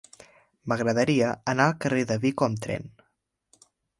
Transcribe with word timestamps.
M'agradaria 0.71 1.27
anar 1.53 1.69
al 1.71 1.77
carrer 1.85 2.07
de 2.13 2.19
Vico 2.25 2.47
amb 2.49 2.65
tren. 2.67 2.91